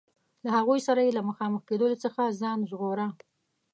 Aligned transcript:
له 0.43 0.49
هغوی 0.57 0.79
سره 0.87 0.99
یې 1.05 1.11
له 1.17 1.21
مخامخ 1.29 1.61
کېدلو 1.69 1.95
څخه 2.03 2.37
ځان 2.41 2.59
ژغوره. 2.69 3.07